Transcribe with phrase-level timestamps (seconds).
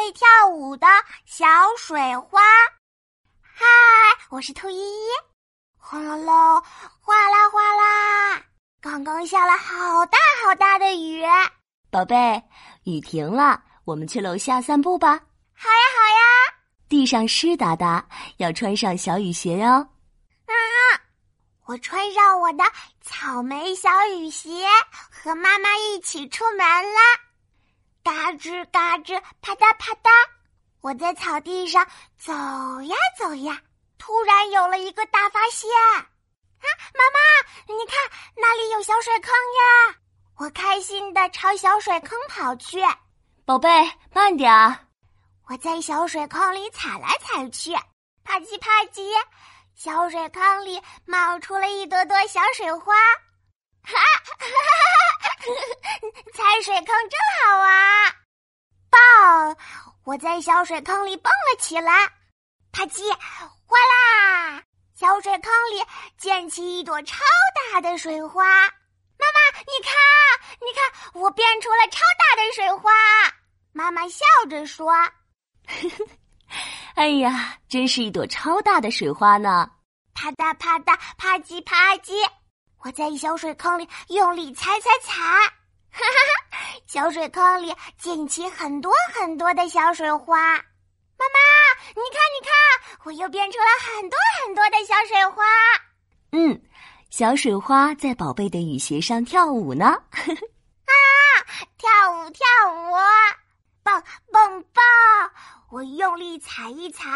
[0.00, 0.86] 会跳舞的
[1.26, 1.46] 小
[1.76, 2.40] 水花。
[3.42, 3.66] 嗨，
[4.30, 5.08] 我是兔依依。
[5.76, 6.58] 哗啦啦，
[7.02, 8.42] 哗啦哗啦，
[8.80, 11.22] 刚刚下了好大好大的雨。
[11.90, 12.42] 宝贝，
[12.84, 15.20] 雨停了，我们去楼下散步吧。
[15.54, 16.56] 好呀，好呀。
[16.88, 18.02] 地上湿哒哒，
[18.38, 19.68] 要穿上小雨鞋哟。
[19.68, 20.54] 啊，
[21.66, 22.64] 我穿上我的
[23.02, 24.48] 草莓小雨鞋，
[25.10, 27.00] 和妈妈一起出门啦。
[28.02, 30.10] 嘎吱嘎吱，啪嗒啪嗒，
[30.80, 31.86] 我在草地上
[32.18, 33.60] 走呀走呀，
[33.98, 35.70] 突然有了一个大发现！
[35.70, 36.04] 啊，
[36.94, 37.96] 妈妈，你看
[38.36, 39.96] 那里有小水坑呀！
[40.36, 42.80] 我开心的朝小水坑跑去。
[43.44, 43.68] 宝贝，
[44.12, 44.78] 慢点儿！
[45.48, 47.72] 我在小水坑里踩来踩去，
[48.24, 49.02] 啪叽啪叽，
[49.74, 52.94] 小水坑里冒出了一朵朵小水花。
[53.82, 53.94] 哈，
[54.38, 54.49] 踩
[56.62, 58.14] 水坑真好玩！
[58.90, 59.56] 棒！
[60.04, 62.10] 我在小水坑里蹦了起来，
[62.72, 63.10] 啪叽，
[63.66, 64.62] 哗啦！
[64.94, 65.82] 小水坑里
[66.18, 67.18] 溅起一朵超
[67.72, 68.44] 大的水花。
[68.44, 69.94] 妈妈，你看，
[70.60, 72.90] 你看，我变出了超大的水花。
[73.72, 74.92] 妈妈笑着说
[76.96, 79.70] ：“哎呀，真是一朵超大的水花呢！”
[80.14, 82.12] 啪嗒啪嗒，啪叽啪叽。
[82.82, 86.18] 我在小水坑里用力踩踩踩，哈哈
[86.49, 86.49] 哈！
[86.92, 90.54] 小水坑里溅起很多很多的小水花。
[90.54, 91.38] 妈妈，
[91.90, 95.44] 你看，你看，我又变成了很多很多的小水花。
[96.32, 96.60] 嗯，
[97.08, 99.86] 小水花在宝贝的雨鞋上跳舞呢。
[99.86, 100.92] 啊，
[101.78, 102.96] 跳舞跳舞，
[103.84, 104.82] 蹦蹦蹦！
[105.70, 107.08] 我用力踩一踩。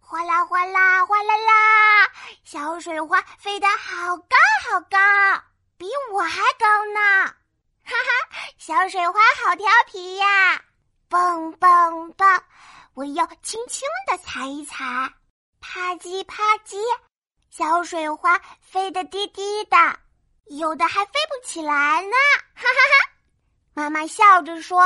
[0.00, 2.08] 哗啦哗啦哗啦啦，
[2.44, 4.36] 小水花飞得好高
[4.70, 4.96] 好高，
[5.76, 7.34] 比我还高呢！
[7.88, 10.62] 哈哈，小水花好调皮呀！
[11.08, 12.42] 蹦蹦蹦，
[12.92, 14.84] 我要轻轻地踩一踩，
[15.58, 16.76] 啪叽啪叽，
[17.48, 19.76] 小水花飞得低低的，
[20.54, 22.12] 有的还飞不起来呢！
[22.54, 23.10] 哈哈哈，
[23.72, 24.82] 妈妈笑着说。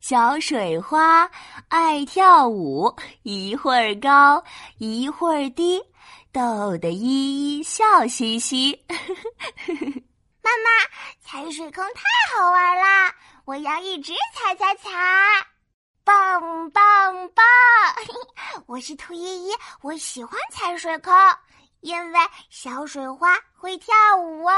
[0.00, 1.28] 小水花
[1.68, 4.44] 爱跳舞，一会儿高，
[4.76, 5.82] 一会儿低，
[6.30, 8.74] 逗得依依笑嘻嘻。
[8.86, 9.14] 呵呵
[9.66, 10.02] 呵呵
[10.48, 10.70] 妈妈，
[11.20, 13.14] 踩水坑太好玩了！
[13.44, 14.90] 我要一直踩踩踩，
[16.04, 17.44] 蹦蹦蹦！
[18.66, 21.14] 我是兔依依，我喜欢踩水坑，
[21.80, 24.54] 因为小水花会跳舞哦。